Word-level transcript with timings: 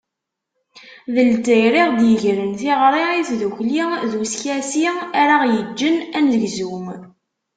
D 1.13 1.15
lezzayer 1.29 1.73
i 1.81 1.83
ɣ-d-yegren 1.89 2.51
tiɣri 2.59 3.03
i 3.19 3.21
tdukli 3.29 3.83
d 4.09 4.11
uskasi 4.21 4.87
ara 5.21 5.35
ɣ-yeǧǧen 5.41 5.95
ad 6.17 6.23
negzu. 6.29 6.73